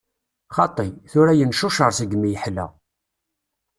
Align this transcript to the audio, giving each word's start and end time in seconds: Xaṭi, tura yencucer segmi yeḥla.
Xaṭi, 0.55 0.87
tura 1.09 1.33
yencucer 1.39 1.91
segmi 1.99 2.29
yeḥla. 2.31 2.65